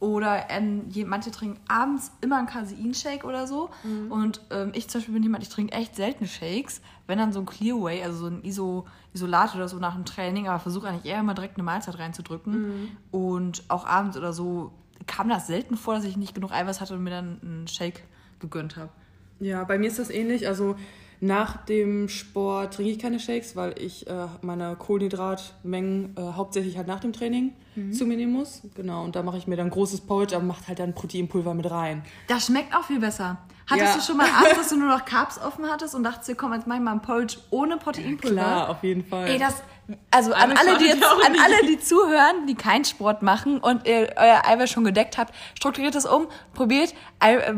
[0.00, 3.68] oder ähm, manche trinken abends immer einen Caseinshake oder so.
[3.84, 4.10] Mhm.
[4.10, 6.80] Und ähm, ich zum Beispiel bin jemand, ich trinke echt selten Shakes.
[7.06, 10.48] Wenn dann so ein Clearway, also so ein Iso, Isolat oder so nach dem Training,
[10.48, 12.52] aber versuche eigentlich eher immer direkt eine Mahlzeit reinzudrücken.
[12.52, 12.88] Mhm.
[13.10, 14.72] Und auch abends oder so
[15.06, 18.02] kam das selten vor, dass ich nicht genug Eiweiß hatte und mir dann einen Shake
[18.38, 18.90] gegönnt habe.
[19.38, 20.48] Ja, bei mir ist das ähnlich.
[20.48, 20.76] Also
[21.20, 26.86] nach dem Sport trinke ich keine Shakes, weil ich äh, meine Kohlenhydratmengen äh, hauptsächlich halt
[26.86, 27.92] nach dem Training mhm.
[27.92, 28.62] zu mir nehmen muss.
[28.74, 31.70] Genau, und da mache ich mir dann großes Porridge, aber mache halt dann Proteinpulver mit
[31.70, 32.02] rein.
[32.26, 33.38] Das schmeckt auch viel besser.
[33.70, 34.00] Hattest ja.
[34.00, 36.66] du schon mal abends, dass du nur noch Carbs offen hattest und dachtest komm, jetzt
[36.66, 38.36] mach ich mal ein Porridge ohne Proteinpulver?
[38.36, 39.28] Ja, klar, auf jeden Fall.
[39.28, 39.62] Ey, das,
[40.10, 44.12] also an alle, die jetzt, an alle, die zuhören, die keinen Sport machen und ihr
[44.16, 46.94] euer Eiweiß schon gedeckt habt, strukturiert es um, probiert,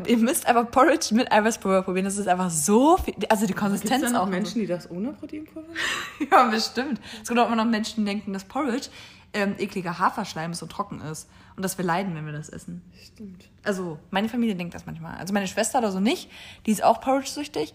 [0.07, 2.05] ihr müsst einfach Porridge mit Eiweißpulver probieren.
[2.05, 4.29] Das ist einfach so viel, also die Konsistenz Gibt's auch.
[4.29, 5.69] Menschen, die das ohne Proteinpulver
[6.31, 7.01] ja, bestimmt.
[7.23, 8.89] Es gibt auch immer noch Menschen, die denken, dass Porridge
[9.33, 12.83] ähm, ekliger Haferschleim ist und trocken ist und dass wir leiden, wenn wir das essen.
[13.03, 13.49] Stimmt.
[13.65, 15.17] Also meine Familie denkt das manchmal.
[15.19, 16.31] Also meine Schwester oder so nicht,
[16.67, 17.75] die ist auch Porridge-süchtig.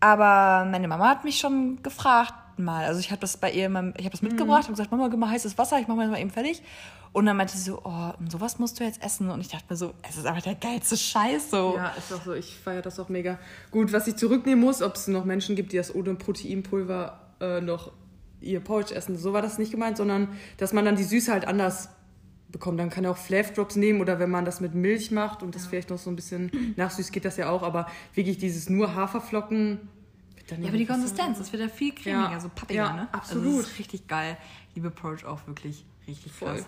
[0.00, 2.84] Aber meine Mama hat mich schon gefragt mal.
[2.84, 4.64] Also ich habe das bei ihr, immer, ich habe das mitgebracht, mhm.
[4.64, 6.62] habe gesagt, Mama, gib mal heißes Wasser, ich mache mal eben fertig.
[7.12, 9.30] Und dann meinte sie so, oh, sowas musst du jetzt essen.
[9.30, 11.74] Und ich dachte mir so, es ist einfach der geilste Scheiß so.
[11.76, 12.34] Ja, ist auch so.
[12.34, 13.38] Ich feiere das auch mega.
[13.70, 17.60] Gut, was ich zurücknehmen muss, ob es noch Menschen gibt, die das ohne Proteinpulver äh,
[17.60, 17.92] noch
[18.40, 19.16] ihr Porridge essen.
[19.16, 21.88] So war das nicht gemeint, sondern dass man dann die Süße halt anders
[22.50, 22.78] bekommt.
[22.80, 25.54] Dann kann er auch Flav Drops nehmen oder wenn man das mit Milch macht und
[25.54, 25.70] das ja.
[25.70, 29.88] vielleicht noch so ein bisschen nachsüß geht das ja auch, aber wirklich dieses nur Haferflocken.
[30.50, 32.40] Ja, aber die Konsistenz, das wird ja viel cremiger, ja.
[32.40, 33.08] so pappiger, ja, ne?
[33.12, 33.44] Absolut.
[33.44, 34.38] Also das ist richtig geil.
[34.74, 36.54] Liebe Porridge auch wirklich richtig Voll.
[36.54, 36.66] krass.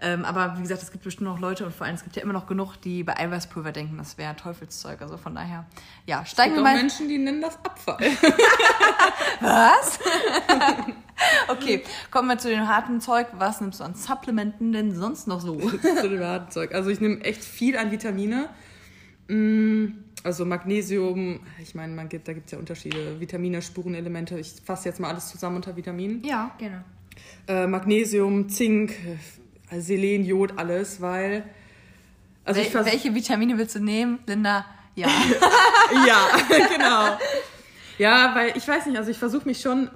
[0.00, 2.22] Ähm, aber wie gesagt, es gibt bestimmt noch Leute und vor allem es gibt ja
[2.22, 5.00] immer noch genug, die bei Eiweißpulver denken, das wäre Teufelszeug.
[5.00, 5.66] Also von daher,
[6.06, 6.74] ja, steigen wir mal.
[6.74, 7.98] Es gibt Menschen, die nennen das Abfall.
[9.40, 9.98] Was?
[11.48, 13.28] okay, kommen wir zu dem harten Zeug.
[13.32, 15.58] Was nimmst du an Supplementen denn sonst noch so?
[16.00, 16.74] zu dem harten Zeug.
[16.74, 18.50] Also ich nehme echt viel an Vitamine.
[19.28, 19.86] Mm,
[20.22, 23.20] also Magnesium, ich meine, man gibt, da gibt es ja Unterschiede.
[23.20, 24.38] Vitamine, Spurenelemente.
[24.38, 26.22] Ich fasse jetzt mal alles zusammen unter Vitaminen.
[26.24, 26.84] Ja, gerne.
[27.46, 28.94] Äh, Magnesium, Zink,
[29.70, 31.44] Selen, Jod, alles, weil.
[32.44, 34.66] Also Wel welche Vitamine willst du nehmen, Linda?
[34.94, 35.08] Ja.
[36.06, 36.28] ja,
[36.76, 37.18] genau.
[37.98, 39.90] Ja, weil ich weiß nicht, also ich versuche mich schon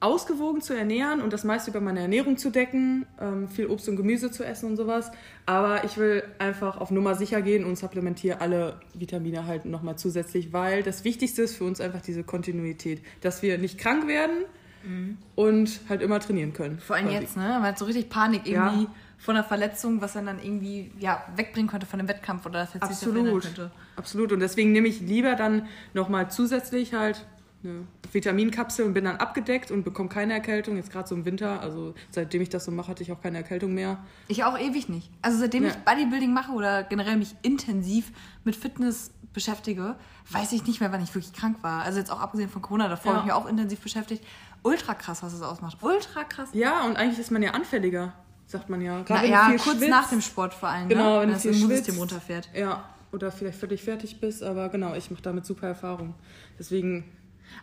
[0.00, 3.96] ausgewogen zu ernähren und das meiste über meine Ernährung zu decken, ähm, viel Obst und
[3.96, 5.10] Gemüse zu essen und sowas.
[5.46, 10.52] Aber ich will einfach auf Nummer sicher gehen und supplementiere alle Vitamine halt nochmal zusätzlich,
[10.52, 14.44] weil das Wichtigste ist für uns einfach diese Kontinuität, dass wir nicht krank werden
[14.84, 15.18] mhm.
[15.34, 16.78] und halt immer trainieren können.
[16.78, 17.20] Vor allem quasi.
[17.20, 17.42] jetzt, ne?
[17.42, 18.90] Man hat so richtig Panik irgendwie ja.
[19.18, 22.74] von einer Verletzung, was dann dann irgendwie ja, wegbringen könnte von dem Wettkampf oder das
[22.74, 23.42] jetzt Absolut.
[23.42, 23.70] könnte.
[23.96, 24.32] Absolut.
[24.32, 27.26] Und deswegen nehme ich lieber dann nochmal zusätzlich halt
[27.64, 30.76] eine Vitaminkapsel und bin dann abgedeckt und bekomme keine Erkältung.
[30.76, 33.38] Jetzt gerade so im Winter, also seitdem ich das so mache, hatte ich auch keine
[33.38, 33.98] Erkältung mehr.
[34.28, 35.10] Ich auch ewig nicht.
[35.22, 35.70] Also seitdem ja.
[35.70, 38.12] ich Bodybuilding mache oder generell mich intensiv
[38.44, 39.96] mit Fitness beschäftige,
[40.30, 41.82] weiß ich nicht mehr, wann ich wirklich krank war.
[41.82, 43.18] Also jetzt auch abgesehen von Corona, davor ja.
[43.18, 44.24] habe ich mich auch intensiv beschäftigt.
[44.64, 45.76] Ultra krass, was es ausmacht.
[45.82, 46.48] Ultra krass.
[46.52, 48.12] Ja, und eigentlich ist man ja anfälliger,
[48.46, 49.02] sagt man ja.
[49.02, 49.90] Gerade Na, ja, kurz schwitzt.
[49.90, 51.20] nach dem Sport vor allem, genau, ne?
[51.20, 52.48] wenn, wenn das Immunsystem runterfährt.
[52.54, 56.14] Ja, oder vielleicht völlig fertig bist, aber genau, ich mache damit super Erfahrung.
[56.58, 57.04] Deswegen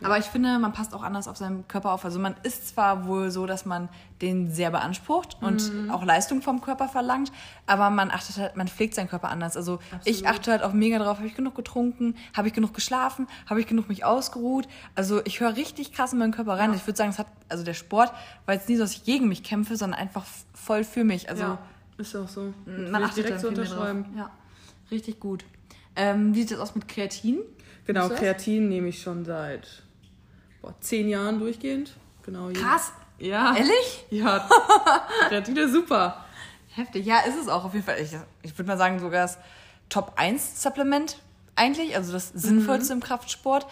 [0.04, 2.06] aber ich finde, man passt auch anders auf seinen Körper auf.
[2.06, 3.90] Also man ist zwar wohl so, dass man
[4.22, 5.92] den sehr beansprucht und mhm.
[5.92, 7.32] auch Leistung vom Körper verlangt,
[7.66, 9.58] aber man achtet halt, man pflegt seinen Körper anders.
[9.58, 10.08] Also Absolut.
[10.08, 13.60] ich achte halt auch mega drauf, habe ich genug getrunken, habe ich genug geschlafen, habe
[13.60, 14.68] ich genug mich ausgeruht.
[14.96, 16.72] Also ich höre richtig krass in meinen Körper rein.
[16.72, 16.76] Ja.
[16.76, 18.12] Ich würde sagen, es hat, also der Sport
[18.46, 21.30] war jetzt nie so, dass ich gegen mich kämpfe, sondern einfach voll für mich.
[21.30, 21.58] Also ja,
[21.98, 22.54] ist auch so.
[22.66, 24.06] Man achtet direkt so unterschreiben.
[24.18, 24.30] Ja,
[24.90, 25.46] richtig gut.
[25.96, 27.40] Ähm, wie sieht das aus mit Kreatin?
[27.86, 29.84] Genau, Kreatin nehme ich schon seit
[30.62, 31.94] boah, zehn Jahren durchgehend.
[32.24, 32.50] Genau.
[32.54, 32.94] Krass.
[33.18, 33.56] Ja.
[33.56, 34.06] Ehrlich?
[34.10, 34.48] Ja.
[35.28, 36.26] Kreatine super.
[36.74, 37.06] Heftig.
[37.06, 37.98] Ja, ist es auch auf jeden Fall.
[38.00, 39.38] Ich, ich würde mal sagen, sogar das
[39.90, 41.18] Top 1 Supplement
[41.56, 43.68] eigentlich, also das Sinnvollste im Kraftsport.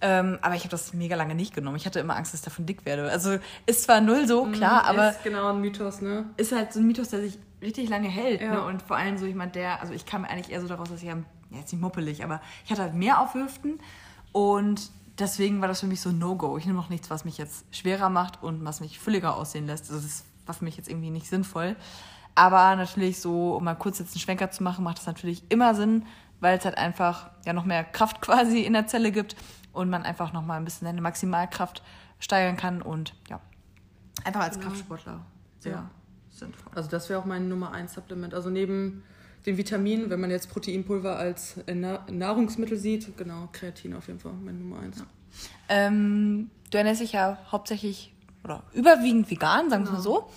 [0.00, 1.76] Ähm, aber ich habe das mega lange nicht genommen.
[1.76, 3.10] Ich hatte immer Angst, dass ich davon dick werde.
[3.10, 6.26] Also ist zwar null so, klar, aber Ist genau ein Mythos, ne?
[6.36, 8.42] ist halt so ein Mythos, der sich richtig lange hält.
[8.42, 8.50] Ja.
[8.54, 8.64] Ne?
[8.66, 11.10] Und vor allem so jemand, der, also ich kam eigentlich eher so daraus, dass ich,
[11.10, 13.78] am- ja, jetzt nicht muppelig, aber ich hatte halt mehr auf Hüften
[14.32, 16.58] und deswegen war das für mich so ein No-Go.
[16.58, 19.90] Ich nehme noch nichts, was mich jetzt schwerer macht und was mich fülliger aussehen lässt.
[19.90, 21.76] Also das war für mich jetzt irgendwie nicht sinnvoll.
[22.34, 25.74] Aber natürlich so, um mal kurz jetzt einen Schwenker zu machen, macht das natürlich immer
[25.76, 26.04] Sinn,
[26.40, 29.36] weil es halt einfach ja noch mehr Kraft quasi in der Zelle gibt
[29.72, 31.82] und man einfach noch mal ein bisschen seine Maximalkraft
[32.18, 33.40] steigern kann und ja,
[34.24, 35.20] einfach als Kraftsportler
[35.60, 35.90] sehr Ja.
[36.30, 36.72] sinnvoll.
[36.74, 38.34] Also das wäre auch mein Nummer 1 Supplement.
[38.34, 39.04] Also neben
[39.46, 44.20] den Vitaminen, wenn man jetzt Proteinpulver als äh, Na- Nahrungsmittel sieht, genau, Kreatin auf jeden
[44.20, 45.02] Fall mein Nummer 1.
[45.68, 48.12] Ähm, du ernährst dich ja hauptsächlich
[48.44, 50.28] oder überwiegend vegan, sagen wir es mal so.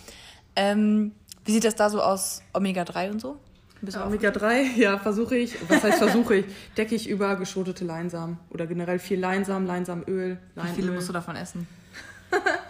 [0.56, 1.12] Ähm,
[1.46, 3.38] wie sieht das da so aus, Omega-3 und so?
[3.82, 5.56] Bist du auch- Omega-3, ja, versuche ich.
[5.70, 6.46] Was heißt versuche ich?
[6.76, 8.38] Decke ich über geschrotete Leinsamen.
[8.50, 10.74] Oder generell viel Leinsamen, Leinsamöl, Wie Leinöl.
[10.76, 11.68] viele musst du davon essen?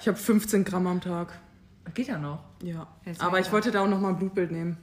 [0.01, 1.39] Ich habe 15 Gramm am Tag.
[1.93, 2.43] Geht ja noch.
[2.61, 2.87] Ja.
[3.19, 4.77] Aber ich wollte da auch nochmal ein Blutbild nehmen.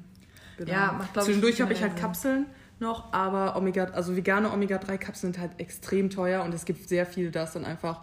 [0.56, 0.70] Genau.
[0.70, 1.96] Ja, macht, Zwischendurch habe ich halt.
[1.96, 2.46] Kapseln
[2.80, 7.30] noch, aber Omega, also vegane Omega-3-Kapseln sind halt extrem teuer und es gibt sehr viel,
[7.30, 8.00] da ist dann einfach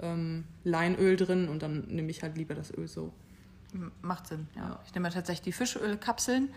[0.00, 3.12] ähm, Leinöl drin und dann nehme ich halt lieber das Öl so.
[4.02, 4.62] Macht Sinn, ja.
[4.62, 4.80] Ja.
[4.86, 6.50] Ich nehme ja tatsächlich die Fischölkapseln.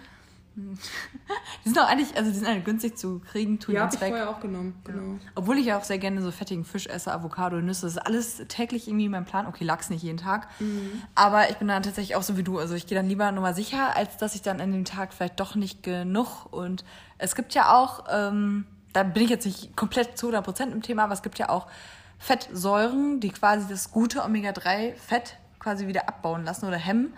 [0.58, 3.98] Die sind auch eigentlich, also die sind eigentlich günstig zu kriegen, tun Ja, ja, ich
[3.98, 4.10] Zweck.
[4.10, 4.76] vorher auch genommen.
[4.84, 5.20] Genau.
[5.36, 8.42] Obwohl ich ja auch sehr gerne so fettigen Fisch esse, Avocado, Nüsse, das ist alles
[8.48, 9.46] täglich irgendwie mein Plan.
[9.46, 10.48] Okay, Lachs nicht jeden Tag.
[11.14, 12.58] Aber ich bin dann tatsächlich auch so wie du.
[12.58, 15.40] Also ich gehe dann lieber nochmal sicher, als dass ich dann an dem Tag vielleicht
[15.40, 16.52] doch nicht genug.
[16.52, 16.84] Und
[17.20, 21.04] es gibt ja auch, ähm, da bin ich jetzt nicht komplett zu 100% im Thema,
[21.04, 21.68] aber es gibt ja auch
[22.20, 27.14] Fettsäuren, die quasi das gute Omega-3-Fett quasi wieder abbauen lassen oder hemmen.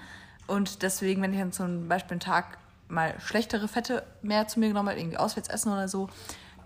[0.48, 2.58] Und deswegen, wenn ich dann zum Beispiel einen Tag
[2.90, 6.10] mal schlechtere Fette mehr zu mir genommen habe, irgendwie auswärts essen oder so,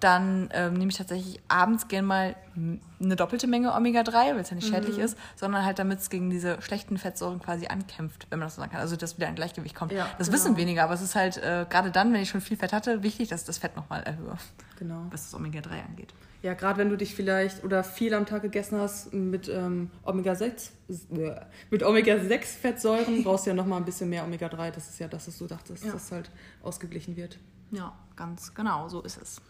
[0.03, 4.55] dann ähm, nehme ich tatsächlich abends gern mal eine doppelte Menge Omega-3, weil es ja
[4.55, 8.47] nicht schädlich ist, sondern halt damit es gegen diese schlechten Fettsäuren quasi ankämpft, wenn man
[8.47, 8.81] das so sagen kann.
[8.81, 9.91] Also dass wieder ein Gleichgewicht kommt.
[9.91, 10.37] Ja, das genau.
[10.37, 13.01] wissen weniger, aber es ist halt äh, gerade dann, wenn ich schon viel Fett hatte,
[13.03, 14.35] wichtig, dass ich das Fett nochmal erhöhe,
[14.77, 15.05] genau.
[15.09, 16.13] was das Omega-3 angeht.
[16.43, 20.71] Ja, gerade wenn du dich vielleicht oder viel am Tag gegessen hast mit ähm, Omega-6,
[21.17, 21.39] äh,
[21.71, 24.71] mit Omega-6-Fettsäuren, brauchst du ja nochmal ein bisschen mehr Omega-3.
[24.71, 25.93] Das ist ja das, was du dachtest, Ja.
[25.93, 26.29] dass es halt
[26.61, 27.39] ausgeglichen wird.
[27.71, 29.41] Ja, ganz genau, so ist es.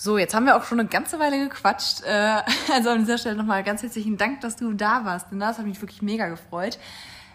[0.00, 2.04] So, jetzt haben wir auch schon eine ganze Weile gequatscht.
[2.04, 5.32] Äh, Also an dieser Stelle nochmal ganz herzlichen Dank, dass du da warst.
[5.32, 6.78] Denn das hat mich wirklich mega gefreut.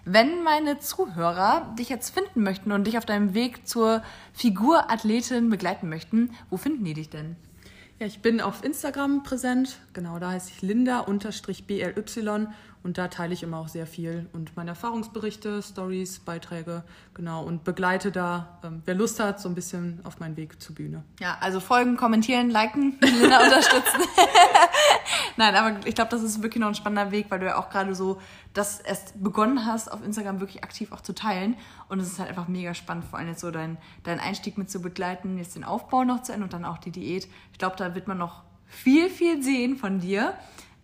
[0.06, 5.89] Wenn meine Zuhörer dich jetzt finden möchten und dich auf deinem Weg zur Figurathletin begleiten
[5.89, 7.36] möchten, wo finden die dich denn?
[7.99, 9.80] Ja, ich bin auf Instagram präsent.
[9.91, 12.47] Genau, da heiße ich Linda-BLY
[12.84, 17.63] und da teile ich immer auch sehr viel und meine Erfahrungsberichte, Stories, Beiträge, genau und
[17.63, 21.04] begleite da, ähm, wer Lust hat, so ein bisschen auf meinen Weg zur Bühne.
[21.19, 24.02] Ja, also folgen, kommentieren, liken, Linda unterstützen.
[25.38, 27.69] Nein, aber ich glaube, das ist wirklich noch ein spannender Weg, weil du ja auch
[27.69, 28.19] gerade so
[28.54, 31.56] das erst begonnen hast, auf Instagram wirklich aktiv auch zu teilen.
[31.89, 34.69] Und es ist halt einfach mega spannend, vor allem jetzt so deinen dein Einstieg mit
[34.69, 37.28] zu begleiten, jetzt den Aufbau noch zu Ende und dann auch die Diät.
[37.52, 40.34] Ich glaube, da wird man noch viel, viel sehen von dir.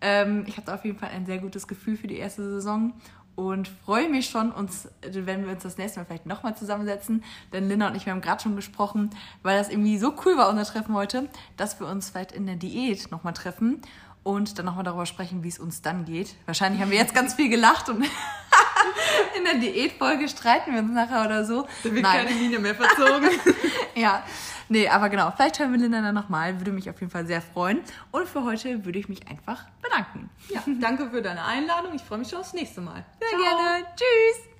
[0.00, 2.94] Ähm, ich habe auf jeden Fall ein sehr gutes Gefühl für die erste Saison
[3.34, 7.24] und freue mich schon, uns, wenn wir uns das nächste Mal vielleicht nochmal zusammensetzen.
[7.52, 9.10] Denn Linda und ich, wir haben gerade schon gesprochen,
[9.42, 12.56] weil das irgendwie so cool war, unser Treffen heute, dass wir uns vielleicht in der
[12.56, 13.80] Diät nochmal treffen
[14.22, 16.34] und dann nochmal darüber sprechen, wie es uns dann geht.
[16.46, 18.04] Wahrscheinlich haben wir jetzt ganz viel gelacht und
[19.38, 21.66] in der Diätfolge streiten wir uns nachher oder so.
[21.82, 23.30] Da wird keine Linie mehr verzogen.
[23.96, 24.22] Ja,
[24.70, 27.42] nee, aber genau, vielleicht hören wir Linda dann nochmal, würde mich auf jeden Fall sehr
[27.42, 27.80] freuen.
[28.10, 30.30] Und für heute würde ich mich einfach bedanken.
[30.48, 31.94] ja, danke für deine Einladung.
[31.94, 33.04] Ich freue mich schon aufs nächste Mal.
[33.20, 33.84] Sehr gerne.
[33.94, 34.59] Tschüss.